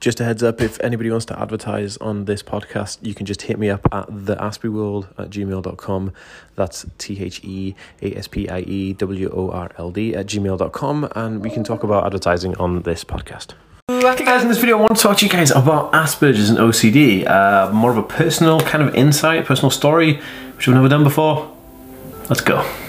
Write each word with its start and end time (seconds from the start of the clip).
just 0.00 0.20
a 0.20 0.24
heads 0.24 0.42
up 0.42 0.60
if 0.60 0.80
anybody 0.80 1.10
wants 1.10 1.26
to 1.26 1.40
advertise 1.40 1.96
on 1.98 2.26
this 2.26 2.42
podcast, 2.42 2.98
you 3.02 3.14
can 3.14 3.26
just 3.26 3.42
hit 3.42 3.58
me 3.58 3.68
up 3.68 3.86
at 3.92 4.06
the 4.08 4.34
World 4.64 5.08
at 5.18 5.30
gmail.com. 5.30 6.12
That's 6.54 6.86
T 6.98 7.22
H 7.22 7.42
E 7.42 7.74
A 8.02 8.14
S 8.14 8.28
P 8.28 8.48
I 8.48 8.60
E 8.60 8.92
W 8.92 9.30
O 9.34 9.50
R 9.50 9.70
L 9.76 9.90
D 9.90 10.14
at 10.14 10.26
gmail.com, 10.26 11.08
and 11.14 11.42
we 11.42 11.50
can 11.50 11.64
talk 11.64 11.82
about 11.82 12.06
advertising 12.06 12.56
on 12.56 12.82
this 12.82 13.04
podcast. 13.04 13.54
Hey 13.88 14.24
guys, 14.24 14.42
in 14.42 14.48
this 14.48 14.58
video 14.58 14.76
I 14.76 14.80
want 14.80 14.96
to 14.96 15.02
talk 15.02 15.18
to 15.18 15.24
you 15.24 15.32
guys 15.32 15.50
about 15.50 15.92
Asperger's 15.92 16.50
and 16.50 16.58
OCD. 16.58 17.26
Uh, 17.26 17.72
more 17.72 17.90
of 17.90 17.96
a 17.96 18.02
personal 18.02 18.60
kind 18.60 18.86
of 18.86 18.94
insight, 18.94 19.46
personal 19.46 19.70
story, 19.70 20.20
which 20.56 20.66
we've 20.66 20.76
never 20.76 20.88
done 20.88 21.04
before. 21.04 21.54
Let's 22.28 22.42
go. 22.42 22.87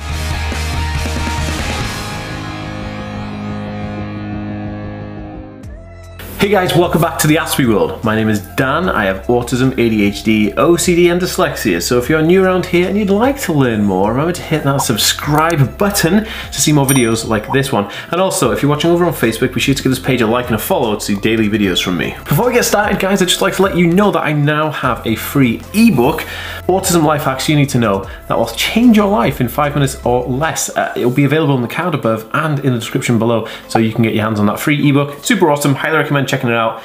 Hey 6.50 6.56
guys, 6.56 6.76
welcome 6.76 7.00
back 7.00 7.20
to 7.20 7.28
the 7.28 7.36
Aspie 7.36 7.68
World. 7.68 8.04
My 8.04 8.16
name 8.16 8.28
is 8.28 8.40
Dan. 8.56 8.90
I 8.90 9.06
have 9.06 9.28
autism, 9.28 9.70
ADHD, 9.74 10.56
OCD, 10.56 11.12
and 11.12 11.22
dyslexia. 11.22 11.80
So 11.80 12.00
if 12.00 12.10
you're 12.10 12.24
new 12.24 12.44
around 12.44 12.66
here 12.66 12.90
and 12.90 12.98
you'd 12.98 13.12
like 13.12 13.40
to 13.42 13.54
learn 13.54 13.84
more, 13.84 14.10
remember 14.10 14.34
to 14.34 14.42
hit 14.42 14.64
that 14.64 14.78
subscribe 14.78 15.78
button 15.78 16.24
to 16.24 16.54
see 16.60 16.74
more 16.74 16.88
videos 16.88 17.28
like 17.28 17.52
this 17.52 17.72
one. 17.72 17.92
And 18.12 18.20
also, 18.20 18.50
if 18.52 18.64
you're 18.64 18.70
watching 18.70 18.90
over 18.90 19.06
on 19.06 19.14
Facebook, 19.14 19.54
be 19.54 19.60
sure 19.60 19.76
to 19.76 19.84
give 19.84 19.92
this 19.92 20.00
page 20.00 20.22
a 20.22 20.26
like 20.26 20.48
and 20.48 20.56
a 20.56 20.58
follow 20.58 20.96
to 20.96 21.00
see 21.00 21.20
daily 21.20 21.48
videos 21.50 21.84
from 21.84 22.00
me. 22.00 22.16
Before 22.28 22.48
we 22.48 22.54
get 22.54 22.66
started, 22.66 23.00
guys, 23.00 23.22
I'd 23.22 23.28
just 23.28 23.44
like 23.44 23.58
to 23.58 23.62
let 23.62 23.78
you 23.78 23.86
know 23.86 24.10
that 24.10 24.22
I 24.24 24.34
now 24.34 24.72
have 24.72 25.06
a 25.06 25.16
free 25.16 25.62
ebook, 25.76 26.22
Autism 26.68 27.04
Life 27.04 27.26
Hacks 27.26 27.48
You 27.48 27.58
Need 27.58 27.70
to 27.70 27.78
Know, 27.78 28.10
that 28.28 28.36
will 28.36 28.48
change 28.48 28.98
your 28.98 29.08
life 29.08 29.40
in 29.40 29.50
five 29.50 29.76
minutes 29.76 30.04
or 30.04 30.26
less. 30.26 30.76
Uh, 30.76 30.94
it'll 30.96 31.12
be 31.12 31.26
available 31.26 31.54
in 31.54 31.62
the 31.62 31.68
card 31.68 31.94
above 31.94 32.28
and 32.34 32.58
in 32.66 32.74
the 32.74 32.80
description 32.80 33.20
below, 33.20 33.48
so 33.68 33.78
you 33.78 33.94
can 33.94 34.02
get 34.02 34.16
your 34.16 34.24
hands 34.24 34.40
on 34.40 34.48
that 34.48 34.60
free 34.60 34.90
ebook. 34.90 35.24
Super 35.24 35.52
awesome. 35.52 35.76
Highly 35.76 35.98
recommend 35.98 36.28
checking 36.28 36.39
it 36.48 36.56
out. 36.56 36.82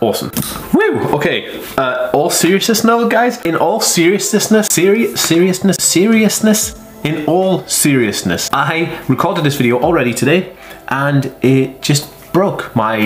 Awesome. 0.00 0.30
Woo! 0.72 1.14
Okay, 1.16 1.62
uh, 1.76 2.10
all 2.12 2.30
seriousness 2.30 2.84
now, 2.84 3.06
guys. 3.08 3.44
In 3.44 3.54
all 3.54 3.80
seriousness, 3.80 4.66
serious, 4.66 5.20
seriousness, 5.20 5.76
seriousness, 5.76 6.74
in 7.04 7.24
all 7.26 7.66
seriousness, 7.66 8.48
I 8.52 9.00
recorded 9.08 9.44
this 9.44 9.56
video 9.56 9.80
already 9.80 10.14
today 10.14 10.56
and 10.88 11.34
it 11.42 11.82
just 11.82 12.12
broke. 12.32 12.74
My 12.76 12.98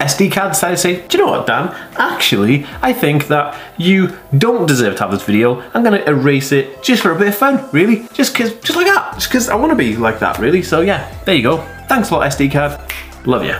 SD 0.00 0.32
card 0.32 0.52
decided 0.52 0.76
to 0.76 0.82
say, 0.82 1.06
do 1.06 1.18
you 1.18 1.24
know 1.24 1.30
what, 1.32 1.46
Dan? 1.46 1.68
Actually, 1.96 2.64
I 2.80 2.92
think 2.92 3.26
that 3.28 3.58
you 3.76 4.16
don't 4.36 4.66
deserve 4.66 4.96
to 4.96 5.02
have 5.02 5.12
this 5.12 5.24
video. 5.24 5.60
I'm 5.74 5.82
gonna 5.82 6.02
erase 6.06 6.52
it 6.52 6.82
just 6.82 7.02
for 7.02 7.12
a 7.12 7.18
bit 7.18 7.28
of 7.28 7.34
fun, 7.34 7.68
really. 7.72 8.08
Just 8.14 8.34
cause, 8.34 8.54
just 8.60 8.76
like 8.76 8.86
that. 8.86 9.14
Just 9.14 9.30
cause 9.30 9.48
I 9.48 9.56
wanna 9.56 9.76
be 9.76 9.96
like 9.96 10.18
that, 10.20 10.38
really. 10.38 10.62
So 10.62 10.80
yeah, 10.80 11.14
there 11.24 11.34
you 11.34 11.42
go. 11.42 11.58
Thanks 11.88 12.10
a 12.10 12.14
lot, 12.14 12.30
SD 12.32 12.52
card. 12.52 12.80
Love 13.24 13.44
you. 13.44 13.54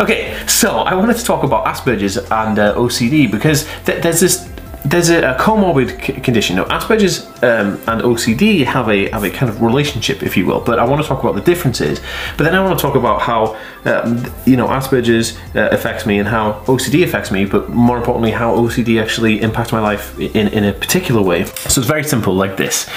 Okay, 0.00 0.34
so 0.46 0.78
I 0.78 0.94
wanted 0.94 1.16
to 1.16 1.24
talk 1.24 1.44
about 1.44 1.64
Asperger's 1.66 2.16
and 2.16 2.58
uh, 2.58 2.74
OCD 2.74 3.30
because 3.30 3.66
th 3.84 4.02
there's 4.02 4.20
this 4.20 4.48
there's 4.84 5.10
a, 5.10 5.34
a 5.34 5.38
comorbid 5.38 6.22
condition. 6.24 6.56
Now, 6.56 6.64
Asperger's 6.64 7.26
um, 7.42 7.80
and 7.88 8.02
OCD 8.02 8.64
have 8.64 8.88
a 8.88 9.10
have 9.10 9.24
a 9.24 9.30
kind 9.30 9.50
of 9.50 9.62
relationship, 9.62 10.22
if 10.22 10.36
you 10.36 10.46
will. 10.46 10.60
But 10.60 10.78
I 10.78 10.84
want 10.84 11.02
to 11.02 11.08
talk 11.08 11.22
about 11.22 11.34
the 11.34 11.40
differences. 11.40 12.00
But 12.36 12.44
then 12.44 12.54
I 12.54 12.64
want 12.64 12.78
to 12.78 12.82
talk 12.82 12.94
about 12.94 13.22
how 13.22 13.56
um, 13.84 14.24
you 14.46 14.56
know 14.56 14.68
Asperger's 14.68 15.38
uh, 15.54 15.68
affects 15.70 16.06
me 16.06 16.18
and 16.18 16.28
how 16.28 16.54
OCD 16.64 17.04
affects 17.04 17.30
me. 17.30 17.44
But 17.44 17.68
more 17.70 17.96
importantly, 17.96 18.32
how 18.32 18.56
OCD 18.56 19.00
actually 19.00 19.40
impacts 19.40 19.72
my 19.72 19.80
life 19.80 20.18
in 20.18 20.48
in 20.48 20.64
a 20.64 20.72
particular 20.72 21.22
way. 21.22 21.44
So 21.44 21.80
it's 21.80 21.88
very 21.88 22.04
simple, 22.04 22.34
like 22.34 22.56
this. 22.56 22.88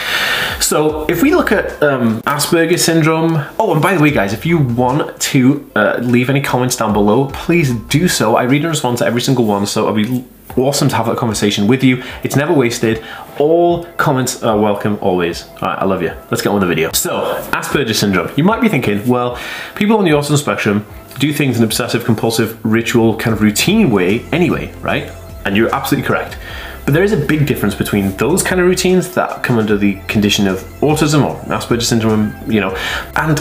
So 0.60 1.06
if 1.06 1.22
we 1.22 1.34
look 1.34 1.52
at 1.52 1.82
um, 1.84 2.22
Asperger's 2.24 2.84
syndrome. 2.84 3.44
Oh, 3.60 3.74
and 3.74 3.82
by 3.82 3.96
the 3.96 4.02
way, 4.02 4.12
guys, 4.12 4.34
if 4.34 4.46
you 4.46 4.58
want 4.58 5.20
to 5.20 5.70
uh, 5.76 6.00
leave 6.02 6.30
any 6.30 6.42
comments 6.42 6.76
down 6.76 6.94
below, 6.94 7.28
please 7.28 7.74
do 7.74 8.08
so. 8.08 8.36
I 8.36 8.44
read 8.44 8.62
and 8.62 8.70
respond 8.70 9.00
to 9.00 9.06
every 9.06 9.22
single 9.22 9.46
one. 9.46 9.66
So 9.66 9.88
I'll 9.88 9.94
be 9.94 10.24
awesome 10.58 10.90
to 10.90 10.96
have 10.96 11.06
that 11.08 11.18
conversation 11.18 11.68
with 11.68 11.84
you. 11.84 12.04
It's 12.24 12.36
never 12.36 12.54
wasted. 12.54 13.04
All 13.38 13.86
comments 13.98 14.44
are 14.44 14.58
welcome 14.58 14.98
always. 15.02 15.48
All 15.48 15.70
right, 15.70 15.80
I 15.80 15.86
love 15.86 16.02
you. 16.02 16.14
Let's 16.32 16.42
get 16.42 16.50
on 16.50 16.56
with 16.56 16.62
the 16.62 16.68
video. 16.68 16.92
So, 16.94 17.42
Asperger's 17.52 18.00
syndrome. 18.00 18.30
You 18.38 18.44
might 18.44 18.62
be 18.62 18.70
thinking, 18.70 19.08
well, 19.08 19.40
people 19.76 19.98
on 19.98 20.06
the 20.06 20.12
autism 20.12 20.38
spectrum 20.38 20.86
do 21.20 21.34
things 21.34 21.58
in 21.58 21.64
an 21.64 21.68
obsessive 21.68 22.06
compulsive 22.06 22.64
ritual 22.66 23.18
kind 23.18 23.34
of 23.34 23.42
routine 23.42 23.90
way 23.90 24.22
anyway, 24.32 24.74
right? 24.82 25.12
And 25.46 25.56
you're 25.56 25.74
absolutely 25.74 26.08
correct. 26.08 26.38
But 26.86 26.94
there 26.94 27.04
is 27.04 27.12
a 27.12 27.18
big 27.18 27.48
difference 27.48 27.74
between 27.74 28.16
those 28.18 28.44
kind 28.44 28.62
of 28.62 28.68
routines 28.68 29.14
that 29.16 29.44
come 29.44 29.58
under 29.58 29.76
the 29.76 29.96
condition 30.08 30.48
of 30.48 30.60
autism 30.82 31.26
or 31.26 31.36
Asperger's 31.46 31.88
syndrome, 31.88 32.36
you 32.48 32.62
know, 32.62 32.76
and 33.16 33.40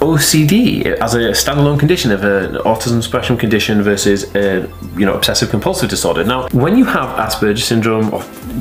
OCD 0.00 0.86
as 1.00 1.14
a 1.14 1.32
standalone 1.32 1.78
condition 1.78 2.12
of 2.12 2.22
an 2.22 2.54
autism 2.62 3.02
spectrum 3.02 3.36
condition 3.36 3.82
versus 3.82 4.32
a, 4.36 4.60
you 4.96 5.04
know 5.04 5.14
obsessive 5.14 5.50
compulsive 5.50 5.90
disorder. 5.90 6.22
Now, 6.22 6.48
when 6.50 6.78
you 6.78 6.84
have 6.84 7.18
Asperger's 7.18 7.64
syndrome 7.64 8.14
or 8.14 8.20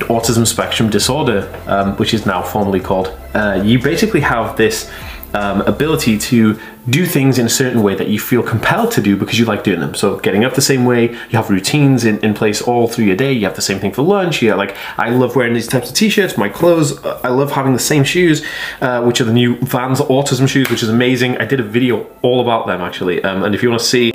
autism 0.10 0.48
spectrum 0.48 0.90
disorder, 0.90 1.48
um, 1.68 1.96
which 1.98 2.16
is 2.16 2.26
now 2.26 2.42
formally 2.42 2.80
called, 2.80 3.16
uh, 3.36 3.62
you 3.64 3.80
basically 3.80 4.22
have 4.22 4.58
this 4.58 4.92
um, 5.36 5.62
ability 5.62 6.18
to 6.18 6.60
do 6.90 7.06
things 7.06 7.38
in 7.38 7.46
a 7.46 7.50
certain 7.50 7.84
way 7.84 7.96
that 7.96 8.08
you 8.08 8.20
feel 8.20 8.42
compelled 8.42 8.92
to 8.92 9.02
do 9.02 9.18
because 9.18 9.38
you 9.38 9.46
like 9.46 9.64
doing 9.64 9.80
them. 9.80 9.94
So 9.94 10.18
getting 10.20 10.46
up 10.46 10.56
the 10.56 10.62
same 10.62 10.86
way, 10.86 11.12
you 11.12 11.32
have 11.32 11.50
routines 11.50 12.06
in, 12.06 12.20
in 12.20 12.34
place 12.34 12.62
all 12.62 12.88
through 12.88 13.06
your 13.06 13.16
day. 13.16 13.34
You 13.34 13.46
have 13.46 13.56
the 13.56 13.62
same 13.62 13.80
thing 13.80 13.92
for 13.92 14.04
lunch. 14.04 14.42
You 14.42 14.56
like, 14.56 14.76
I 14.98 15.10
love 15.10 15.36
wearing 15.36 15.54
these 15.54 15.68
types 15.68 15.90
of 15.90 15.96
t-shirts, 15.96 16.38
my 16.38 16.50
clothes. 16.50 17.04
I 17.06 17.30
love 17.30 17.52
having 17.52 17.74
the 17.74 17.80
same 17.80 18.04
shoes, 18.04 18.46
uh, 18.82 19.04
which 19.04 19.20
are 19.20 19.26
the 19.26 19.34
new 19.34 19.58
Vans 19.58 20.00
Autism 20.00 20.48
shoes, 20.48 20.70
which 20.70 20.82
is 20.82 20.90
amazing. 20.90 21.38
I 21.38 21.46
did 21.46 21.60
a 21.60 21.64
video 21.64 22.08
all 22.22 22.40
about 22.40 22.68
them 22.68 22.82
actually. 22.82 23.24
Um, 23.24 23.44
and 23.44 23.54
if 23.54 23.62
you 23.62 23.70
want 23.70 23.82
to 23.82 23.88
see 23.88 24.14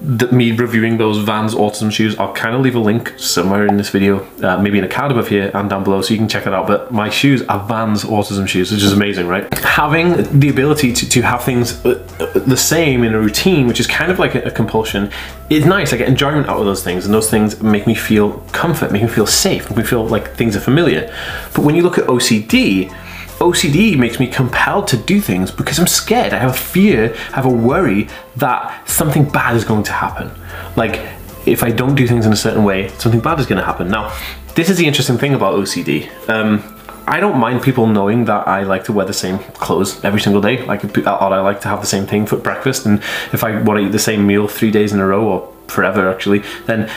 the, 0.00 0.26
me 0.32 0.52
reviewing 0.52 0.98
those 0.98 1.18
Vans 1.18 1.54
Autism 1.54 1.90
shoes, 1.92 2.18
I'll 2.18 2.32
kind 2.32 2.54
of 2.54 2.60
leave 2.60 2.74
a 2.74 2.80
link 2.80 3.14
somewhere 3.18 3.66
in 3.66 3.76
this 3.76 3.90
video, 3.90 4.24
uh, 4.42 4.60
maybe 4.60 4.78
in 4.78 4.84
a 4.84 4.88
card 4.88 5.12
above 5.12 5.28
here 5.28 5.50
and 5.54 5.70
down 5.70 5.84
below 5.84 6.02
so 6.02 6.12
you 6.12 6.18
can 6.18 6.28
check 6.28 6.46
it 6.46 6.52
out. 6.52 6.66
But 6.66 6.92
my 6.92 7.08
shoes 7.08 7.42
are 7.42 7.66
Vans 7.66 8.04
Autism 8.04 8.48
shoes, 8.48 8.72
which 8.72 8.82
is 8.82 8.92
amazing, 8.92 9.28
right? 9.28 9.52
Having 9.58 10.40
the 10.40 10.48
ability 10.48 10.92
to, 10.92 11.08
to 11.08 11.22
have 11.22 11.44
things 11.44 11.84
uh, 11.84 12.04
the 12.18 12.56
same 12.56 13.04
in 13.04 13.14
a 13.14 13.18
routine, 13.18 13.66
which 13.66 13.80
is 13.80 13.86
kind 13.86 14.10
of 14.10 14.18
like 14.18 14.34
a, 14.34 14.42
a, 14.42 14.50
compulsion, 14.50 15.10
it's 15.50 15.66
nice. 15.66 15.92
I 15.92 15.96
get 15.96 16.08
enjoyment 16.08 16.48
out 16.48 16.58
of 16.58 16.64
those 16.64 16.82
things, 16.82 17.04
and 17.04 17.14
those 17.14 17.30
things 17.30 17.62
make 17.62 17.86
me 17.86 17.94
feel 17.94 18.38
comfort, 18.52 18.92
make 18.92 19.02
me 19.02 19.08
feel 19.08 19.26
safe, 19.26 19.68
make 19.70 19.78
me 19.78 19.84
feel 19.84 20.06
like 20.06 20.34
things 20.34 20.56
are 20.56 20.60
familiar. 20.60 21.12
But 21.54 21.64
when 21.64 21.74
you 21.74 21.82
look 21.82 21.98
at 21.98 22.06
OCD, 22.06 22.90
OCD 23.38 23.98
makes 23.98 24.20
me 24.20 24.28
compelled 24.28 24.86
to 24.88 24.96
do 24.96 25.20
things 25.20 25.50
because 25.50 25.78
I'm 25.78 25.86
scared. 25.86 26.32
I 26.32 26.38
have 26.38 26.50
a 26.50 26.58
fear, 26.58 27.14
I 27.32 27.36
have 27.36 27.46
a 27.46 27.50
worry 27.50 28.08
that 28.36 28.88
something 28.88 29.28
bad 29.28 29.56
is 29.56 29.64
going 29.64 29.82
to 29.84 29.92
happen. 29.92 30.30
Like, 30.76 31.00
if 31.44 31.64
I 31.64 31.70
don't 31.70 31.96
do 31.96 32.06
things 32.06 32.24
in 32.24 32.32
a 32.32 32.36
certain 32.36 32.62
way, 32.62 32.88
something 32.98 33.20
bad 33.20 33.40
is 33.40 33.46
going 33.46 33.58
to 33.58 33.64
happen. 33.64 33.88
Now, 33.88 34.16
this 34.54 34.70
is 34.70 34.76
the 34.76 34.86
interesting 34.86 35.18
thing 35.18 35.34
about 35.34 35.54
OCD. 35.54 36.08
Um, 36.28 36.71
I 37.06 37.20
don't 37.20 37.38
mind 37.38 37.62
people 37.62 37.86
knowing 37.86 38.26
that 38.26 38.46
I 38.46 38.62
like 38.62 38.84
to 38.84 38.92
wear 38.92 39.06
the 39.06 39.12
same 39.12 39.38
clothes 39.38 40.02
every 40.04 40.20
single 40.20 40.40
day. 40.40 40.64
Like, 40.64 40.84
I 41.06 41.40
like 41.40 41.60
to 41.62 41.68
have 41.68 41.80
the 41.80 41.86
same 41.86 42.06
thing 42.06 42.26
for 42.26 42.36
breakfast. 42.36 42.86
And 42.86 42.98
if 43.32 43.42
I 43.44 43.60
want 43.62 43.80
to 43.80 43.86
eat 43.86 43.92
the 43.92 43.98
same 43.98 44.26
meal 44.26 44.48
three 44.48 44.70
days 44.70 44.92
in 44.92 45.00
a 45.00 45.06
row 45.06 45.24
or 45.24 45.52
forever, 45.68 46.08
actually, 46.10 46.40
then 46.66 46.90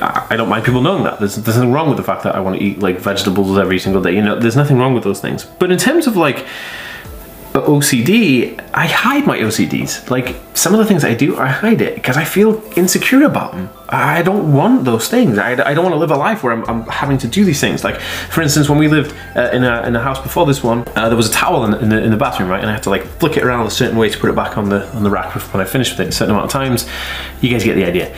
I 0.00 0.36
don't 0.36 0.48
mind 0.48 0.64
people 0.64 0.80
knowing 0.80 1.04
that. 1.04 1.18
There's, 1.18 1.36
there's 1.36 1.56
nothing 1.56 1.72
wrong 1.72 1.88
with 1.88 1.96
the 1.96 2.04
fact 2.04 2.22
that 2.24 2.34
I 2.34 2.40
want 2.40 2.58
to 2.58 2.64
eat 2.64 2.78
like 2.78 2.98
vegetables 2.98 3.58
every 3.58 3.78
single 3.78 4.02
day. 4.02 4.14
You 4.14 4.22
know, 4.22 4.38
there's 4.38 4.56
nothing 4.56 4.78
wrong 4.78 4.94
with 4.94 5.04
those 5.04 5.20
things. 5.20 5.44
But 5.44 5.70
in 5.70 5.78
terms 5.78 6.06
of 6.06 6.16
like 6.16 6.38
uh, 7.54 7.62
OCD, 7.62 8.60
I 8.74 8.86
hide 8.86 9.26
my 9.26 9.38
OCDs. 9.38 10.10
Like 10.10 10.36
some 10.54 10.74
of 10.74 10.78
the 10.78 10.84
things 10.84 11.04
I 11.04 11.14
do, 11.14 11.36
I 11.38 11.48
hide 11.48 11.80
it 11.80 11.94
because 11.94 12.16
I 12.16 12.24
feel 12.24 12.62
insecure 12.76 13.22
about 13.22 13.52
them. 13.52 13.70
I 13.90 14.22
don't 14.22 14.52
want 14.52 14.84
those 14.84 15.08
things. 15.08 15.38
I, 15.38 15.52
I 15.52 15.72
don't 15.72 15.82
want 15.82 15.94
to 15.94 15.98
live 15.98 16.10
a 16.10 16.16
life 16.16 16.42
where 16.42 16.52
I'm, 16.52 16.64
I'm, 16.68 16.86
having 16.88 17.16
to 17.18 17.28
do 17.28 17.44
these 17.44 17.60
things. 17.60 17.84
Like, 17.84 18.00
for 18.00 18.42
instance, 18.42 18.68
when 18.68 18.78
we 18.78 18.86
lived 18.86 19.14
uh, 19.34 19.50
in, 19.52 19.64
a, 19.64 19.82
in 19.86 19.96
a 19.96 20.02
house 20.02 20.20
before 20.20 20.44
this 20.44 20.62
one, 20.62 20.86
uh, 20.94 21.08
there 21.08 21.16
was 21.16 21.28
a 21.30 21.32
towel 21.32 21.64
in 21.64 21.70
the, 21.70 21.78
in 21.78 21.88
the, 21.88 22.02
in, 22.04 22.10
the, 22.10 22.16
bathroom, 22.16 22.50
right? 22.50 22.60
And 22.60 22.68
I 22.68 22.74
had 22.74 22.82
to 22.82 22.90
like 22.90 23.04
flick 23.04 23.36
it 23.36 23.44
around 23.44 23.66
a 23.66 23.70
certain 23.70 23.96
way 23.96 24.10
to 24.10 24.18
put 24.18 24.28
it 24.28 24.36
back 24.36 24.58
on 24.58 24.68
the 24.68 24.86
on 24.94 25.04
the 25.04 25.10
rack 25.10 25.34
when 25.54 25.60
I 25.60 25.64
finished 25.64 25.92
with 25.92 26.06
it 26.06 26.08
a 26.08 26.12
certain 26.12 26.34
amount 26.34 26.46
of 26.46 26.50
times. 26.50 26.88
You 27.40 27.50
guys 27.50 27.64
get 27.64 27.76
the 27.76 27.84
idea. 27.84 28.14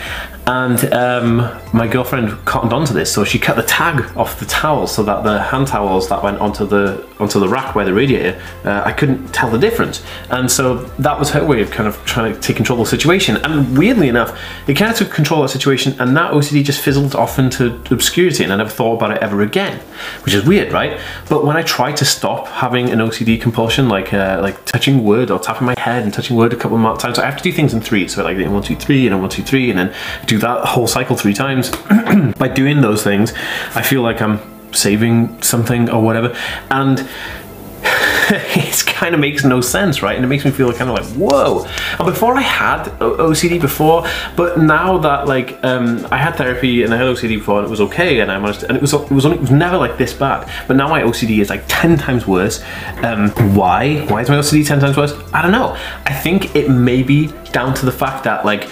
And 0.47 0.93
um, 0.93 1.37
my 1.73 1.87
girlfriend 1.87 2.31
cottoned 2.45 2.73
onto 2.73 2.93
this, 2.93 3.13
so 3.13 3.25
she 3.25 3.39
cut 3.39 3.55
the 3.55 3.63
tag 3.63 4.05
off 4.17 4.41
the 4.41 4.47
towel 4.47 4.89
so 4.89 5.03
that 5.05 5.23
the 5.23 5.41
hand 5.41 5.69
towels 5.69 6.09
that 6.09 6.23
went 6.25 6.39
onto 6.39 6.67
the 6.67 7.07
onto 7.21 7.39
the 7.39 7.49
rack 7.49 7.75
by 7.75 7.85
the 7.85 7.93
radiator, 7.93 8.41
uh, 8.65 8.83
I 8.85 8.93
couldn't 8.93 9.29
tell 9.29 9.51
the 9.51 9.59
difference. 9.59 10.03
And 10.31 10.51
so 10.51 10.79
that 10.99 11.19
was 11.19 11.31
her 11.31 11.45
way 11.45 11.61
of 11.61 11.71
kind 11.71 11.87
of 11.87 12.03
trying 12.05 12.35
to 12.35 12.41
take 12.41 12.57
control 12.57 12.81
of 12.81 12.87
the 12.87 12.91
situation. 12.91 13.37
And 13.37 13.79
weirdly 13.79 14.09
enough, 14.09 14.37
it 14.67 14.75
kind 14.75 14.91
of 14.91 14.97
took 14.97 15.11
control 15.11 15.45
of 15.45 15.49
the 15.49 15.53
situation 15.61 15.95
and 16.01 16.17
that 16.17 16.33
OCD 16.33 16.65
just 16.65 16.81
fizzled 16.81 17.15
off 17.15 17.39
into 17.39 17.81
obscurity 17.91 18.43
and 18.43 18.53
I 18.53 18.57
never 18.57 18.71
thought 18.71 18.95
about 18.97 19.11
it 19.11 19.19
ever 19.23 19.43
again, 19.43 19.79
which 20.25 20.35
is 20.35 20.45
weird, 20.45 20.73
right? 20.73 20.99
But 21.29 21.45
when 21.45 21.57
I 21.57 21.63
try 21.63 21.93
to 21.93 22.05
stop 22.05 22.49
having 22.49 22.89
an 22.91 22.99
OCD 22.99 23.41
compulsion, 23.41 23.89
like 23.89 24.13
uh, 24.15 24.39
like 24.43 24.65
touching 24.65 25.05
wood 25.05 25.31
or 25.31 25.39
tapping 25.39 25.67
my 25.67 25.75
head 25.79 26.03
and 26.03 26.13
touching 26.15 26.37
wood 26.37 26.53
a 26.53 26.57
couple 26.57 26.85
of 26.85 26.99
times, 26.99 27.19
I 27.19 27.27
have 27.27 27.37
to 27.37 27.43
do 27.43 27.53
things 27.53 27.75
in 27.75 27.81
three. 27.81 28.09
So 28.09 28.25
like 28.25 28.39
one, 28.39 28.63
two, 28.63 28.77
three, 28.77 29.07
and 29.07 29.15
then 29.15 29.21
one, 29.21 29.31
two, 29.31 29.43
three, 29.43 29.71
and 29.71 29.79
then 29.79 29.95
do 30.27 30.39
that 30.39 30.65
whole 30.65 30.87
cycle 30.87 31.17
three 31.17 31.35
times. 31.35 31.71
By 32.39 32.49
doing 32.49 32.81
those 32.81 33.03
things, 33.03 33.33
I 33.75 33.83
feel 33.83 34.03
like 34.03 34.23
I'm 34.23 34.41
saving 34.73 35.43
something 35.43 35.91
or 35.91 36.03
whatever. 36.03 36.37
And 36.71 37.07
it 38.33 38.87
kind 38.87 39.15
of 39.15 39.21
makes 39.21 39.45
no 39.45 39.61
sense, 39.61 40.03
right? 40.03 40.15
And 40.15 40.25
it 40.25 40.29
makes 40.29 40.45
me 40.45 40.53
feel 40.53 40.73
kind 40.73 40.89
of 40.89 40.97
like, 40.97 41.07
whoa. 41.17 41.67
And 41.99 42.07
before 42.07 42.37
I 42.37 42.43
had 42.43 42.85
OCD 43.01 43.61
before, 43.61 44.07
but 44.37 44.59
now 44.59 44.99
that 44.99 45.27
like 45.27 45.59
um, 45.65 46.07
I 46.13 46.19
had 46.19 46.37
therapy 46.37 46.85
and 46.85 46.95
I 46.95 46.97
had 46.97 47.07
OCD 47.07 47.39
before 47.39 47.59
and 47.59 47.67
it 47.67 47.71
was 47.71 47.81
okay 47.81 48.21
and 48.21 48.31
I 48.31 48.39
managed 48.39 48.63
and 48.63 48.77
it 48.77 48.81
was 48.81 48.93
it 48.93 49.11
was 49.11 49.27
only, 49.27 49.39
it 49.39 49.41
was 49.41 49.51
never 49.51 49.77
like 49.77 49.99
this 49.99 50.13
bad. 50.13 50.49
But 50.69 50.77
now 50.77 50.89
my 50.89 51.03
OCD 51.03 51.41
is 51.41 51.51
like 51.51 51.65
10 51.67 51.99
times 51.99 52.27
worse. 52.27 52.63
Um, 53.03 53.31
why? 53.55 54.01
Why 54.07 54.23
is 54.23 54.29
my 54.29 54.37
OCD 54.37 54.67
10 54.67 54.81
times 54.81 54.97
worse? 54.97 55.13
I 55.33 55.43
don't 55.43 55.53
know. 55.53 55.77
I 56.07 56.13
think 56.13 56.55
it 56.55 56.71
may 56.71 57.03
be 57.03 57.33
down 57.51 57.75
to 57.75 57.87
the 57.87 57.93
fact 57.93 58.23
that 58.25 58.45
like 58.45 58.69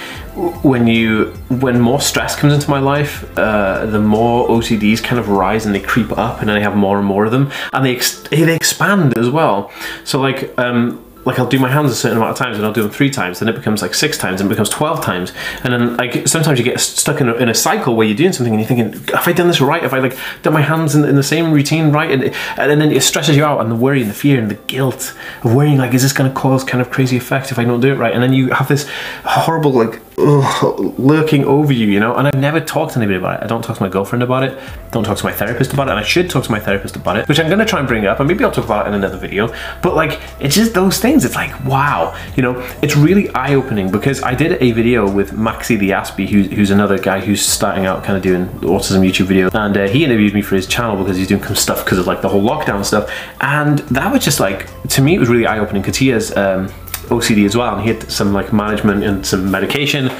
when 0.62 0.86
you 0.86 1.26
when 1.48 1.80
more 1.80 2.00
stress 2.00 2.36
comes 2.36 2.52
into 2.52 2.70
my 2.70 2.78
life 2.78 3.26
uh, 3.38 3.86
the 3.86 3.98
more 3.98 4.48
OCDs 4.48 5.02
kind 5.02 5.18
of 5.18 5.28
rise 5.28 5.66
and 5.66 5.74
they 5.74 5.80
creep 5.80 6.16
up 6.16 6.40
and 6.40 6.48
then 6.48 6.56
I 6.56 6.60
have 6.60 6.76
more 6.76 6.98
and 6.98 7.06
more 7.06 7.24
of 7.24 7.32
them 7.32 7.50
and 7.72 7.84
they 7.84 7.96
ex 7.96 8.22
they 8.28 8.54
expand 8.54 9.18
as 9.18 9.28
well 9.28 9.72
so 10.04 10.20
like 10.20 10.56
um, 10.58 11.04
like 11.28 11.38
I'll 11.38 11.46
do 11.46 11.58
my 11.58 11.68
hands 11.68 11.90
a 11.90 11.94
certain 11.94 12.16
amount 12.16 12.32
of 12.32 12.38
times 12.38 12.56
and 12.56 12.64
I'll 12.64 12.72
do 12.72 12.82
them 12.82 12.90
three 12.90 13.10
times, 13.10 13.38
then 13.38 13.48
it 13.48 13.54
becomes 13.54 13.82
like 13.82 13.94
six 13.94 14.16
times 14.16 14.40
and 14.40 14.48
it 14.48 14.52
becomes 14.52 14.70
12 14.70 15.04
times. 15.04 15.32
And 15.62 15.72
then 15.72 15.96
like 15.96 16.26
sometimes 16.26 16.58
you 16.58 16.64
get 16.64 16.80
stuck 16.80 17.20
in 17.20 17.28
a, 17.28 17.34
in 17.34 17.50
a 17.50 17.54
cycle 17.54 17.96
where 17.96 18.06
you're 18.06 18.16
doing 18.16 18.32
something 18.32 18.54
and 18.54 18.60
you're 18.60 18.68
thinking, 18.68 18.92
have 19.14 19.28
I 19.28 19.32
done 19.32 19.46
this 19.46 19.60
right? 19.60 19.82
Have 19.82 19.92
I 19.92 19.98
like 19.98 20.16
done 20.42 20.54
my 20.54 20.62
hands 20.62 20.94
in, 20.94 21.04
in 21.04 21.16
the 21.16 21.22
same 21.22 21.52
routine 21.52 21.92
right? 21.92 22.10
And, 22.10 22.34
and 22.56 22.80
then 22.80 22.90
it 22.90 23.02
stresses 23.02 23.36
you 23.36 23.44
out 23.44 23.60
and 23.60 23.70
the 23.70 23.76
worry 23.76 24.00
and 24.00 24.08
the 24.08 24.14
fear 24.14 24.40
and 24.40 24.50
the 24.50 24.54
guilt 24.54 25.14
of 25.42 25.54
worrying 25.54 25.76
like, 25.76 25.92
is 25.92 26.02
this 26.02 26.14
going 26.14 26.30
to 26.32 26.34
cause 26.34 26.64
kind 26.64 26.80
of 26.80 26.90
crazy 26.90 27.18
effect 27.18 27.52
if 27.52 27.58
I 27.58 27.64
don't 27.64 27.80
do 27.80 27.92
it 27.92 27.96
right? 27.96 28.14
And 28.14 28.22
then 28.22 28.32
you 28.32 28.48
have 28.50 28.68
this 28.68 28.88
horrible 29.24 29.72
like 29.72 30.00
lurking 30.18 31.44
over 31.44 31.72
you, 31.72 31.86
you 31.86 32.00
know? 32.00 32.14
And 32.16 32.26
I've 32.26 32.34
never 32.34 32.60
talked 32.60 32.94
to 32.94 32.98
anybody 32.98 33.18
about 33.18 33.40
it. 33.40 33.44
I 33.44 33.46
don't 33.46 33.62
talk 33.62 33.76
to 33.76 33.82
my 33.82 33.88
girlfriend 33.88 34.22
about 34.22 34.42
it. 34.42 34.58
Don't 34.90 35.04
talk 35.04 35.18
to 35.18 35.24
my 35.24 35.32
therapist 35.32 35.72
about 35.72 35.88
it. 35.88 35.92
And 35.92 36.00
I 36.00 36.02
should 36.02 36.28
talk 36.28 36.44
to 36.44 36.50
my 36.50 36.60
therapist 36.60 36.96
about 36.96 37.16
it, 37.16 37.28
which 37.28 37.38
I'm 37.38 37.48
to 37.58 37.64
try 37.64 37.78
and 37.78 37.88
bring 37.88 38.06
up 38.06 38.18
and 38.18 38.28
maybe 38.28 38.44
I'll 38.44 38.50
talk 38.50 38.64
about 38.64 38.86
it 38.86 38.88
in 38.88 38.94
another 38.94 39.16
video. 39.16 39.54
But 39.82 39.94
like, 39.94 40.20
it's 40.40 40.54
just 40.54 40.74
those 40.74 40.98
things. 40.98 41.24
It's 41.24 41.34
like, 41.34 41.64
wow, 41.64 42.18
you 42.36 42.42
know, 42.42 42.58
it's 42.82 42.96
really 42.96 43.28
eye-opening 43.30 43.90
because 43.90 44.22
I 44.22 44.34
did 44.34 44.60
a 44.62 44.72
video 44.72 45.08
with 45.10 45.32
Maxi 45.32 45.78
the 45.78 45.90
Aspie, 45.90 46.28
who's, 46.28 46.48
who's 46.48 46.70
another 46.70 46.98
guy 46.98 47.20
who's 47.20 47.44
starting 47.44 47.86
out 47.86 48.04
kind 48.04 48.16
of 48.16 48.22
doing 48.22 48.46
autism 48.60 49.08
YouTube 49.08 49.26
video. 49.26 49.50
And 49.52 49.76
uh, 49.76 49.88
he 49.88 50.04
interviewed 50.04 50.34
me 50.34 50.42
for 50.42 50.56
his 50.56 50.66
channel 50.66 50.96
because 50.96 51.16
he's 51.16 51.28
doing 51.28 51.42
some 51.42 51.56
stuff 51.56 51.84
because 51.84 51.98
of 51.98 52.06
like 52.06 52.22
the 52.22 52.28
whole 52.28 52.42
lockdown 52.42 52.84
stuff. 52.84 53.10
And 53.40 53.78
that 53.90 54.12
was 54.12 54.24
just 54.24 54.40
like, 54.40 54.68
to 54.88 55.02
me, 55.02 55.14
it 55.14 55.18
was 55.18 55.28
really 55.28 55.46
eye-opening 55.46 55.82
because 55.82 55.96
he 55.96 56.08
has 56.08 56.36
um, 56.36 56.72
OCD 57.08 57.44
as 57.44 57.56
well 57.56 57.74
and 57.74 57.82
he 57.82 57.88
had 57.88 58.10
some 58.10 58.32
like 58.32 58.52
management 58.52 59.04
and 59.04 59.26
some 59.26 59.50
medication 59.50 60.10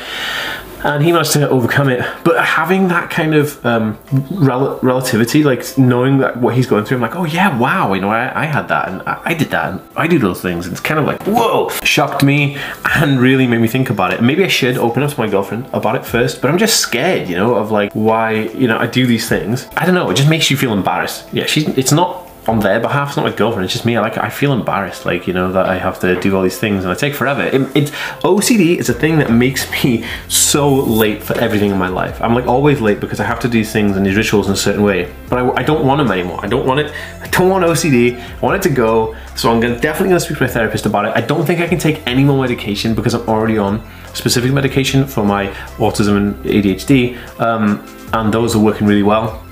and 0.84 1.04
he 1.04 1.12
managed 1.12 1.32
to 1.32 1.48
overcome 1.48 1.88
it. 1.88 2.04
But 2.24 2.44
having 2.44 2.88
that 2.88 3.10
kind 3.10 3.34
of 3.34 3.64
um, 3.66 3.98
rel 4.30 4.78
relativity, 4.80 5.42
like 5.42 5.76
knowing 5.76 6.18
that 6.18 6.38
what 6.38 6.54
he's 6.54 6.66
going 6.66 6.84
through, 6.84 6.98
I'm 6.98 7.02
like, 7.02 7.16
oh 7.16 7.24
yeah, 7.24 7.56
wow, 7.58 7.92
you 7.94 8.00
know, 8.00 8.10
I, 8.10 8.42
I 8.42 8.44
had 8.46 8.68
that 8.68 8.88
and 8.88 9.02
I, 9.02 9.20
I, 9.24 9.34
did 9.34 9.50
that 9.50 9.72
and 9.72 9.80
I 9.96 10.06
do 10.06 10.18
those 10.18 10.40
things. 10.40 10.66
And 10.66 10.72
it's 10.72 10.80
kind 10.80 11.00
of 11.00 11.06
like, 11.06 11.22
whoa, 11.24 11.70
shocked 11.82 12.22
me 12.22 12.56
and 12.94 13.20
really 13.20 13.46
made 13.46 13.60
me 13.60 13.68
think 13.68 13.90
about 13.90 14.12
it. 14.12 14.22
maybe 14.22 14.44
I 14.44 14.48
should 14.48 14.78
open 14.78 15.02
up 15.02 15.10
to 15.10 15.20
my 15.20 15.28
girlfriend 15.28 15.68
about 15.72 15.96
it 15.96 16.04
first, 16.04 16.40
but 16.40 16.50
I'm 16.50 16.58
just 16.58 16.80
scared, 16.80 17.28
you 17.28 17.36
know, 17.36 17.56
of 17.56 17.70
like 17.70 17.92
why, 17.92 18.32
you 18.32 18.68
know, 18.68 18.78
I 18.78 18.86
do 18.86 19.06
these 19.06 19.28
things. 19.28 19.66
I 19.76 19.84
don't 19.84 19.94
know, 19.94 20.10
it 20.10 20.14
just 20.16 20.30
makes 20.30 20.50
you 20.50 20.56
feel 20.56 20.72
embarrassed. 20.72 21.28
Yeah, 21.32 21.46
she's, 21.46 21.66
it's 21.76 21.92
not 21.92 22.27
on 22.48 22.60
their 22.60 22.80
behalf. 22.80 23.08
It's 23.08 23.16
not 23.16 23.26
my 23.26 23.32
girlfriend. 23.32 23.64
It's 23.64 23.74
just 23.74 23.84
me. 23.84 23.96
I 23.96 24.00
like. 24.00 24.16
I 24.16 24.30
feel 24.30 24.52
embarrassed, 24.52 25.04
like 25.04 25.26
you 25.26 25.34
know, 25.34 25.52
that 25.52 25.66
I 25.66 25.76
have 25.78 26.00
to 26.00 26.18
do 26.20 26.34
all 26.34 26.42
these 26.42 26.58
things, 26.58 26.84
and 26.84 26.90
I 26.90 26.94
take 26.94 27.14
forever. 27.14 27.42
It, 27.42 27.60
it, 27.76 27.92
OCD 28.22 28.76
is 28.76 28.88
a 28.88 28.94
thing 28.94 29.18
that 29.18 29.30
makes 29.30 29.70
me 29.84 30.04
so 30.28 30.74
late 30.74 31.22
for 31.22 31.34
everything 31.38 31.70
in 31.70 31.78
my 31.78 31.88
life. 31.88 32.20
I'm 32.22 32.34
like 32.34 32.46
always 32.46 32.80
late 32.80 33.00
because 33.00 33.20
I 33.20 33.24
have 33.24 33.40
to 33.40 33.48
do 33.48 33.62
things 33.64 33.96
and 33.96 34.04
these 34.04 34.16
rituals 34.16 34.46
in 34.46 34.54
a 34.54 34.56
certain 34.56 34.82
way. 34.82 35.12
But 35.28 35.38
I, 35.38 35.60
I 35.60 35.62
don't 35.62 35.84
want 35.84 35.98
them 35.98 36.10
anymore. 36.10 36.40
I 36.42 36.48
don't 36.48 36.66
want 36.66 36.80
it. 36.80 36.92
I 37.20 37.28
don't 37.28 37.50
want 37.50 37.64
OCD. 37.64 38.18
I 38.18 38.40
want 38.40 38.56
it 38.56 38.68
to 38.68 38.74
go. 38.74 39.14
So 39.36 39.52
I'm 39.52 39.60
gonna 39.60 39.78
definitely 39.78 40.08
gonna 40.08 40.20
speak 40.20 40.38
to 40.38 40.44
my 40.44 40.48
therapist 40.48 40.86
about 40.86 41.04
it. 41.04 41.12
I 41.14 41.20
don't 41.20 41.44
think 41.44 41.60
I 41.60 41.68
can 41.68 41.78
take 41.78 42.04
any 42.06 42.24
more 42.24 42.40
medication 42.40 42.94
because 42.94 43.14
I'm 43.14 43.28
already 43.28 43.58
on 43.58 43.86
specific 44.14 44.52
medication 44.52 45.06
for 45.06 45.22
my 45.22 45.48
autism 45.76 46.16
and 46.16 46.44
ADHD, 46.44 47.16
um, 47.40 47.84
and 48.12 48.32
those 48.32 48.56
are 48.56 48.58
working 48.58 48.86
really 48.86 49.02
well 49.02 49.44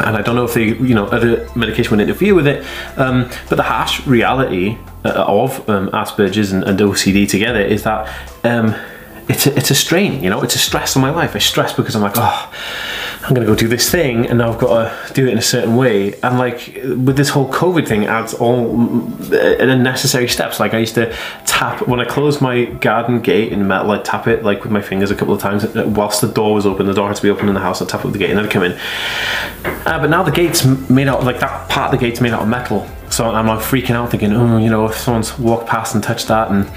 and 0.00 0.16
I 0.16 0.22
don't 0.22 0.36
know 0.36 0.44
if 0.44 0.54
they, 0.54 0.66
you 0.66 0.94
know, 0.94 1.06
other 1.06 1.48
medication 1.54 1.96
would 1.96 2.00
interfere 2.00 2.34
with 2.34 2.46
it. 2.46 2.64
Um, 2.96 3.30
but 3.48 3.56
the 3.56 3.62
harsh 3.62 4.06
reality 4.06 4.78
uh, 5.04 5.24
of 5.26 5.68
um, 5.68 5.88
Asperger's 5.90 6.52
and, 6.52 6.64
and, 6.64 6.78
OCD 6.78 7.28
together 7.28 7.60
is 7.60 7.82
that 7.84 8.08
um, 8.44 8.74
it's 9.28 9.46
a, 9.46 9.56
it's 9.56 9.70
a 9.70 9.74
strain, 9.74 10.22
you 10.22 10.30
know, 10.30 10.42
it's 10.42 10.54
a 10.54 10.58
stress 10.58 10.96
on 10.96 11.02
my 11.02 11.10
life. 11.10 11.36
I 11.36 11.38
stress 11.38 11.72
because 11.72 11.94
I'm 11.94 12.02
like, 12.02 12.14
oh, 12.16 12.52
I'm 13.28 13.34
gonna 13.34 13.46
go 13.46 13.54
do 13.54 13.68
this 13.68 13.90
thing 13.90 14.26
and 14.26 14.38
now 14.38 14.50
I've 14.50 14.58
got 14.58 15.06
to 15.06 15.12
do 15.12 15.26
it 15.26 15.32
in 15.32 15.38
a 15.38 15.42
certain 15.42 15.76
way. 15.76 16.14
And 16.22 16.38
like 16.38 16.72
with 16.82 17.18
this 17.18 17.28
whole 17.28 17.52
COVID 17.52 17.86
thing 17.86 18.06
adds 18.06 18.32
all 18.32 18.80
unnecessary 19.30 20.28
steps. 20.28 20.58
Like 20.58 20.72
I 20.72 20.78
used 20.78 20.94
to 20.94 21.14
tap, 21.44 21.86
when 21.86 22.00
I 22.00 22.06
closed 22.06 22.40
my 22.40 22.64
garden 22.64 23.20
gate 23.20 23.52
in 23.52 23.68
metal, 23.68 23.90
I'd 23.90 24.04
tap 24.04 24.28
it 24.28 24.44
like 24.44 24.62
with 24.62 24.72
my 24.72 24.80
fingers 24.80 25.10
a 25.10 25.14
couple 25.14 25.34
of 25.34 25.42
times 25.42 25.66
whilst 25.74 26.22
the 26.22 26.28
door 26.28 26.54
was 26.54 26.64
open. 26.64 26.86
The 26.86 26.94
door 26.94 27.08
had 27.08 27.16
to 27.16 27.22
be 27.22 27.28
open 27.28 27.48
in 27.48 27.54
the 27.54 27.60
house, 27.60 27.82
I'd 27.82 27.90
tap 27.90 28.00
it 28.00 28.04
with 28.04 28.14
the 28.14 28.18
gate 28.18 28.30
and 28.30 28.40
I'd 28.40 28.50
come 28.50 28.62
in. 28.62 28.72
Uh, 29.62 29.98
but 30.00 30.08
now 30.08 30.22
the 30.22 30.32
gate's 30.32 30.64
made 30.88 31.08
out, 31.08 31.22
like 31.22 31.40
that 31.40 31.68
part 31.68 31.92
of 31.92 32.00
the 32.00 32.06
gate's 32.06 32.22
made 32.22 32.32
out 32.32 32.40
of 32.40 32.48
metal. 32.48 32.88
So 33.10 33.28
I'm 33.28 33.46
like 33.46 33.60
freaking 33.60 33.90
out 33.90 34.10
thinking, 34.10 34.32
oh, 34.32 34.56
you 34.56 34.70
know, 34.70 34.86
if 34.86 34.96
someone's 34.96 35.38
walked 35.38 35.66
past 35.66 35.94
and 35.94 36.02
touched 36.02 36.28
that 36.28 36.50
and 36.50 36.70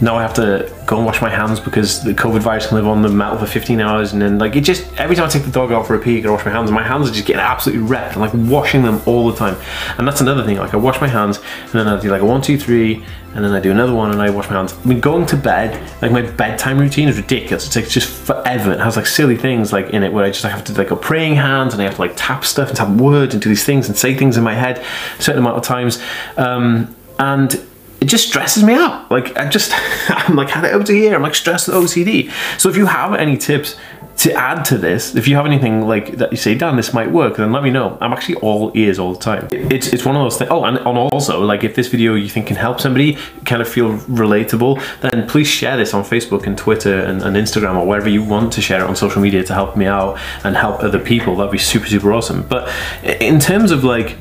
now 0.00 0.16
I 0.16 0.22
have 0.22 0.34
to 0.34 0.77
go 0.88 0.96
and 0.96 1.04
wash 1.04 1.20
my 1.20 1.28
hands 1.28 1.60
because 1.60 2.02
the 2.02 2.14
COVID 2.14 2.40
virus 2.40 2.66
can 2.66 2.78
live 2.78 2.86
on 2.86 3.02
the 3.02 3.10
metal 3.10 3.36
for 3.36 3.44
15 3.44 3.78
hours 3.78 4.14
and 4.14 4.22
then 4.22 4.38
like 4.38 4.56
it 4.56 4.62
just, 4.62 4.90
every 4.96 5.14
time 5.14 5.26
I 5.26 5.28
take 5.28 5.44
the 5.44 5.50
dog 5.50 5.70
out 5.70 5.86
for 5.86 5.94
a 5.94 5.98
pee, 5.98 6.24
I 6.24 6.30
wash 6.30 6.46
my 6.46 6.50
hands 6.50 6.70
and 6.70 6.74
my 6.74 6.82
hands 6.82 7.10
are 7.10 7.12
just 7.12 7.26
getting 7.26 7.42
absolutely 7.42 7.86
wrecked. 7.86 8.16
I'm 8.16 8.22
like 8.22 8.32
washing 8.50 8.82
them 8.82 9.02
all 9.04 9.30
the 9.30 9.36
time. 9.36 9.54
And 9.98 10.08
that's 10.08 10.22
another 10.22 10.42
thing, 10.44 10.56
like 10.56 10.72
I 10.72 10.78
wash 10.78 10.98
my 10.98 11.06
hands 11.06 11.40
and 11.64 11.72
then 11.72 11.86
I 11.86 12.00
do 12.00 12.08
like 12.08 12.22
a 12.22 12.24
one, 12.24 12.40
two, 12.40 12.58
three, 12.58 13.04
and 13.34 13.44
then 13.44 13.52
I 13.52 13.60
do 13.60 13.70
another 13.70 13.94
one 13.94 14.12
and 14.12 14.22
I 14.22 14.30
wash 14.30 14.48
my 14.48 14.56
hands. 14.56 14.72
I 14.72 14.88
mean, 14.88 15.00
going 15.00 15.26
to 15.26 15.36
bed, 15.36 15.78
like 16.00 16.10
my 16.10 16.22
bedtime 16.22 16.78
routine 16.78 17.06
is 17.06 17.18
ridiculous. 17.18 17.66
It's 17.66 17.76
like 17.76 17.86
just 17.86 18.08
forever. 18.08 18.72
It 18.72 18.80
has 18.80 18.96
like 18.96 19.04
silly 19.04 19.36
things 19.36 19.74
like 19.74 19.90
in 19.90 20.02
it 20.02 20.10
where 20.10 20.24
I 20.24 20.30
just 20.30 20.42
have 20.44 20.64
to 20.64 20.72
like 20.72 20.90
a 20.90 20.96
praying 20.96 21.34
hands 21.34 21.74
and 21.74 21.82
I 21.82 21.84
have 21.84 21.96
to 21.96 22.00
like 22.00 22.14
tap 22.16 22.46
stuff 22.46 22.68
and 22.68 22.78
tap 22.78 22.88
words 22.88 23.34
and 23.34 23.42
do 23.42 23.50
these 23.50 23.64
things 23.64 23.88
and 23.88 23.96
say 23.96 24.14
things 24.14 24.38
in 24.38 24.42
my 24.42 24.54
head 24.54 24.82
a 25.18 25.22
certain 25.22 25.42
amount 25.42 25.58
of 25.58 25.64
times. 25.64 26.02
Um, 26.38 26.94
and 27.18 27.62
it 28.00 28.06
just 28.06 28.28
stresses 28.28 28.62
me 28.62 28.74
out. 28.74 29.10
Like 29.10 29.36
I 29.36 29.48
just, 29.48 29.72
I'm 30.08 30.36
like, 30.36 30.50
had 30.50 30.64
it 30.64 30.74
over 30.74 30.84
to 30.84 30.92
here. 30.92 31.14
I'm 31.14 31.22
like 31.22 31.34
stressed 31.34 31.68
with 31.68 31.76
OCD. 31.76 32.30
So 32.58 32.68
if 32.68 32.76
you 32.76 32.86
have 32.86 33.14
any 33.14 33.36
tips 33.36 33.76
to 34.18 34.32
add 34.32 34.64
to 34.64 34.76
this, 34.76 35.14
if 35.14 35.28
you 35.28 35.36
have 35.36 35.46
anything 35.46 35.86
like 35.86 36.16
that 36.16 36.32
you 36.32 36.36
say, 36.36 36.54
Dan, 36.56 36.76
this 36.76 36.92
might 36.92 37.10
work, 37.10 37.36
then 37.36 37.52
let 37.52 37.62
me 37.62 37.70
know. 37.70 37.96
I'm 38.00 38.12
actually 38.12 38.34
all 38.36 38.72
ears 38.74 38.98
all 38.98 39.12
the 39.12 39.20
time. 39.20 39.46
It's, 39.52 39.92
it's 39.92 40.04
one 40.04 40.16
of 40.16 40.22
those 40.22 40.36
things. 40.36 40.50
Oh, 40.50 40.64
and, 40.64 40.78
also, 40.78 41.44
like 41.44 41.62
if 41.62 41.76
this 41.76 41.86
video 41.86 42.14
you 42.14 42.28
think 42.28 42.48
can 42.48 42.56
help 42.56 42.80
somebody, 42.80 43.16
kind 43.44 43.62
of 43.62 43.68
feel 43.68 43.96
relatable, 43.98 44.82
then 45.00 45.28
please 45.28 45.46
share 45.46 45.76
this 45.76 45.94
on 45.94 46.02
Facebook 46.02 46.46
and 46.46 46.58
Twitter 46.58 46.98
and, 47.00 47.22
and 47.22 47.36
Instagram 47.36 47.76
or 47.76 47.86
wherever 47.86 48.08
you 48.08 48.22
want 48.22 48.52
to 48.54 48.60
share 48.60 48.80
it 48.82 48.88
on 48.88 48.96
social 48.96 49.22
media 49.22 49.44
to 49.44 49.54
help 49.54 49.76
me 49.76 49.86
out 49.86 50.18
and 50.42 50.56
help 50.56 50.82
other 50.82 50.98
people. 50.98 51.36
That'd 51.36 51.52
be 51.52 51.58
super, 51.58 51.86
super 51.86 52.12
awesome. 52.12 52.42
But 52.42 52.72
in 53.04 53.38
terms 53.38 53.70
of 53.70 53.84
like, 53.84 54.16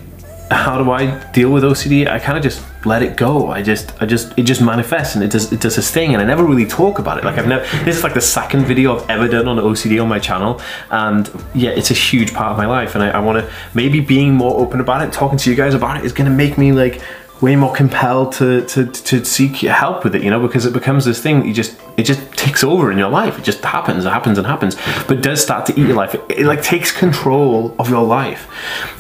how 0.50 0.82
do 0.82 0.92
I 0.92 1.24
deal 1.32 1.52
with 1.52 1.64
OCD? 1.64 2.08
I 2.08 2.20
kind 2.20 2.38
of 2.38 2.44
just 2.44 2.64
let 2.86 3.02
it 3.04 3.18
go. 3.18 3.52
I 3.52 3.62
just, 3.62 3.92
I 4.02 4.06
just, 4.06 4.38
it 4.38 4.44
just 4.44 4.62
manifests 4.62 5.16
and 5.16 5.24
it 5.24 5.32
does, 5.32 5.52
it 5.52 5.60
does 5.60 5.78
its 5.78 5.92
thing, 5.92 6.14
and 6.14 6.22
I 6.22 6.26
never 6.26 6.44
really 6.44 6.66
talk 6.66 7.00
about 7.00 7.18
it. 7.18 7.26
Like 7.26 7.38
I've 7.38 7.48
never. 7.48 7.64
This 7.84 7.98
is 7.98 8.04
like 8.04 8.14
the 8.14 8.22
second 8.22 8.66
video 8.66 8.98
I've 8.98 9.10
ever 9.10 9.28
done 9.28 9.48
on 9.48 9.58
OCD 9.58 10.02
on 10.02 10.08
my 10.08 10.20
channel, 10.20 10.62
and 10.90 11.30
yeah, 11.54 11.72
it's 11.72 11.92
a 11.92 11.96
huge 11.96 12.34
part 12.34 12.52
of 12.52 12.58
my 12.58 12.66
life, 12.66 12.96
and 12.96 13.04
I, 13.04 13.10
I 13.10 13.20
want 13.20 13.44
to 13.44 13.54
maybe 13.74 14.00
being 14.00 14.34
more 14.34 14.60
open 14.60 14.80
about 14.80 15.02
it, 15.02 15.12
talking 15.12 15.38
to 15.38 15.50
you 15.50 15.56
guys 15.56 15.74
about 15.74 15.98
it, 15.98 16.06
is 16.06 16.14
going 16.14 16.30
to 16.30 16.36
make 16.36 16.58
me 16.58 16.72
like 16.72 17.02
way 17.42 17.56
more 17.56 17.74
compelled 17.74 18.34
to, 18.34 18.66
to, 18.66 18.86
to 18.86 19.24
seek 19.24 19.58
help 19.58 20.04
with 20.04 20.16
it, 20.16 20.24
you 20.24 20.30
know, 20.30 20.40
because 20.40 20.66
it 20.66 20.74
becomes 20.74 21.06
this 21.06 21.22
thing 21.22 21.46
you 21.46 21.54
just, 21.54 21.80
it 21.98 22.04
just 22.04 22.32
takes 22.34 22.64
over 22.64 22.92
in 22.92 22.98
your 22.98 23.10
life. 23.10 23.38
It 23.38 23.44
just 23.44 23.64
happens, 23.64 24.06
it 24.06 24.10
happens 24.10 24.38
and 24.38 24.48
happens, 24.48 24.76
but 25.08 25.22
does 25.22 25.42
start 25.42 25.66
to 25.68 25.74
eat 25.74 25.88
your 25.88 25.96
life. 25.96 26.16
It, 26.16 26.22
it, 26.30 26.46
like 26.46 26.64
takes 26.64 26.92
control 26.92 27.76
of 27.78 27.90
your 27.90 28.06
life. 28.06 28.48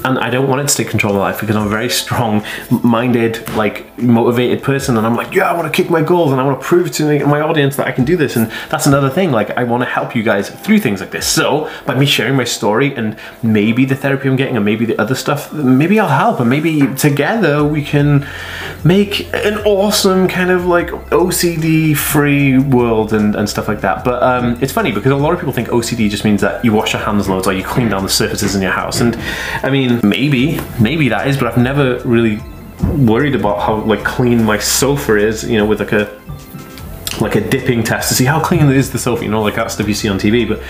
And 0.06 0.20
I 0.20 0.29
don't 0.29 0.48
want 0.48 0.62
it 0.62 0.67
to 0.70 0.75
take 0.75 0.89
control 0.89 1.13
of 1.13 1.20
my 1.20 1.29
life 1.29 1.39
because 1.39 1.56
I'm 1.56 1.65
a 1.65 1.70
very 1.70 1.89
strong 1.89 2.44
minded, 2.84 3.48
like 3.56 3.98
motivated 3.98 4.63
person. 4.63 4.98
And 4.98 5.06
I'm 5.06 5.15
like, 5.15 5.34
yeah, 5.34 5.50
I 5.50 5.53
want 5.56 5.72
to 5.72 5.82
kick 5.82 5.89
my 5.89 6.01
goals 6.01 6.32
and 6.32 6.39
I 6.39 6.44
want 6.44 6.60
to 6.60 6.65
prove 6.65 6.91
to 6.94 7.25
my 7.25 7.41
audience 7.41 7.75
that 7.77 7.88
I 7.88 7.91
can 7.91 8.06
do 8.06 8.17
this. 8.17 8.36
And 8.36 8.51
that's 8.70 8.86
another 8.86 9.10
thing. 9.10 9.32
Like 9.32 9.51
I 9.51 9.63
want 9.63 9.82
to 9.82 9.89
help 9.89 10.15
you 10.15 10.24
guys 10.24 10.50
through 10.50 10.79
things 10.79 11.00
like 11.00 11.12
this. 11.12 11.27
So 11.27 11.72
by 11.86 11.96
me 11.96 12.06
sharing 12.06 12.36
my 12.36 12.44
story 12.44 12.96
and 12.96 13.17
maybe 13.41 13.86
the 13.86 13.96
therapy 13.96 14.27
I'm 14.27 14.36
getting 14.36 14.56
and 14.56 14.65
maybe 14.65 14.86
the 14.86 15.00
other 15.00 15.15
stuff, 15.15 15.51
maybe 15.53 16.00
I'll 16.00 16.08
help 16.08 16.39
and 16.39 16.50
maybe 16.50 16.94
together 16.96 17.63
we 17.63 17.84
can 17.84 18.26
make 18.84 19.31
an 19.34 19.57
awesome 19.60 20.27
kind 20.27 20.51
of 20.51 20.65
like 20.65 20.88
OCD 20.88 21.96
free 21.96 22.57
world 22.57 23.13
and, 23.13 23.36
and 23.36 23.50
stuff 23.50 23.67
like 23.67 23.81
that. 23.81 24.03
But 24.03 24.24
um, 24.24 24.57
it's 24.62 24.72
funny 24.72 24.91
because 24.91 25.12
a 25.12 25.15
lot 25.15 25.34
of 25.34 25.39
people 25.39 25.53
think 25.53 25.69
OCD 25.69 26.10
just 26.10 26.24
means 26.24 26.41
that 26.41 26.63
you 26.63 26.72
wash 26.72 26.93
your 26.93 27.01
hands 27.01 27.27
loads 27.27 27.48
or 27.48 27.53
you 27.53 27.63
clean 27.63 27.89
down 27.89 28.03
the 28.03 28.10
surfaces 28.10 28.55
in 28.55 28.62
your 28.62 28.72
house. 28.72 29.01
And 29.01 29.15
I 29.63 29.69
mean, 29.69 30.00
maybe, 30.03 30.60
maybe 30.79 31.10
that 31.10 31.27
is, 31.27 31.38
but 31.38 31.48
I've 31.48 31.57
never 31.57 32.00
really 32.00 32.39
worried 32.98 33.36
about 33.36 33.60
how 33.62 33.81
like 33.81 34.03
clean 34.03 34.43
my 34.43 34.60
sofa 34.60 35.15
is, 35.17 35.43
you 35.43 35.57
know, 35.57 35.65
with 35.65 35.79
like 35.79 35.91
a 35.91 36.05
like 37.22 37.36
a 37.36 37.50
dipping 37.50 37.84
test 37.84 38.10
to 38.10 38.16
see 38.16 38.26
how 38.26 38.40
clean 38.40 38.70
is 38.70 38.92
the 38.92 39.00
sofa, 39.00 39.24
you 39.24 39.32
know, 39.32 39.42
like 39.42 39.56
that 39.56 39.72
stuff 39.72 39.88
you 39.88 39.94
see 39.94 40.10
on 40.10 40.20
TV. 40.20 40.48
But 40.48 40.62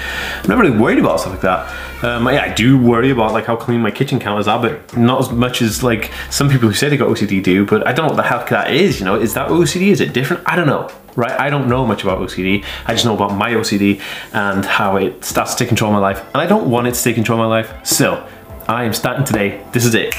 I'm 0.43 0.49
not 0.49 0.57
really 0.57 0.77
worried 0.77 0.99
about 0.99 1.19
stuff 1.19 1.33
like 1.33 1.41
that. 1.41 2.03
Um, 2.03 2.25
yeah, 2.27 2.43
I 2.43 2.53
do 2.53 2.77
worry 2.77 3.09
about 3.09 3.33
like 3.33 3.45
how 3.45 3.55
clean 3.55 3.81
my 3.81 3.91
kitchen 3.91 4.19
counters 4.19 4.47
are, 4.47 4.61
but 4.61 4.95
not 4.95 5.19
as 5.19 5.31
much 5.31 5.61
as 5.61 5.83
like 5.83 6.11
some 6.29 6.49
people 6.49 6.67
who 6.67 6.73
say 6.73 6.89
they 6.89 6.97
got 6.97 7.09
OCD 7.09 7.43
do. 7.43 7.65
But 7.65 7.85
I 7.87 7.93
don't 7.93 8.07
know 8.07 8.13
what 8.13 8.21
the 8.21 8.27
heck 8.27 8.49
that 8.49 8.71
is. 8.71 8.99
You 8.99 9.05
know, 9.05 9.15
is 9.15 9.33
that 9.33 9.49
OCD? 9.49 9.87
Is 9.87 10.01
it 10.01 10.13
different? 10.13 10.43
I 10.45 10.55
don't 10.55 10.67
know. 10.67 10.89
Right, 11.15 11.39
I 11.39 11.49
don't 11.49 11.67
know 11.67 11.83
much 11.83 12.03
about 12.03 12.19
OCD. 12.19 12.63
I 12.85 12.93
just 12.93 13.03
know 13.03 13.15
about 13.15 13.33
my 13.33 13.51
OCD 13.53 13.99
and 14.33 14.63
how 14.63 14.97
it 14.97 15.25
starts 15.25 15.53
to 15.53 15.57
take 15.57 15.67
control 15.67 15.89
of 15.89 15.95
my 15.95 15.99
life. 15.99 16.23
And 16.27 16.37
I 16.37 16.45
don't 16.45 16.69
want 16.69 16.85
it 16.85 16.93
to 16.93 17.03
take 17.03 17.15
control 17.15 17.41
of 17.41 17.49
my 17.49 17.49
life. 17.49 17.73
So, 17.83 18.23
I 18.67 18.83
am 18.83 18.93
starting 18.93 19.25
today. 19.25 19.65
This 19.71 19.83
is 19.83 19.95
it. 19.95 20.13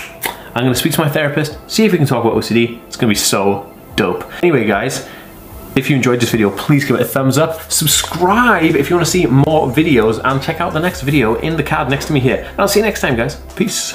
I'm 0.56 0.64
gonna 0.64 0.74
speak 0.74 0.94
to 0.94 1.00
my 1.00 1.08
therapist, 1.08 1.56
see 1.70 1.84
if 1.84 1.92
we 1.92 1.98
can 1.98 2.06
talk 2.08 2.24
about 2.24 2.36
OCD. 2.36 2.84
It's 2.88 2.96
gonna 2.96 3.12
be 3.12 3.14
so 3.14 3.72
dope. 3.94 4.24
Anyway, 4.42 4.64
guys, 4.64 5.08
if 5.78 5.88
you 5.88 5.96
enjoyed 5.96 6.20
this 6.20 6.30
video, 6.30 6.50
please 6.50 6.84
give 6.84 6.96
it 6.96 7.02
a 7.02 7.04
thumbs 7.04 7.38
up. 7.38 7.70
Subscribe 7.70 8.74
if 8.74 8.90
you 8.90 8.96
want 8.96 9.06
to 9.06 9.10
see 9.10 9.26
more 9.26 9.68
videos 9.68 10.20
and 10.24 10.42
check 10.42 10.60
out 10.60 10.72
the 10.72 10.80
next 10.80 11.02
video 11.02 11.36
in 11.36 11.56
the 11.56 11.62
card 11.62 11.88
next 11.88 12.06
to 12.06 12.12
me 12.12 12.20
here. 12.20 12.44
And 12.50 12.60
I'll 12.60 12.68
see 12.68 12.80
you 12.80 12.84
next 12.84 13.00
time, 13.00 13.16
guys. 13.16 13.36
Peace. 13.54 13.94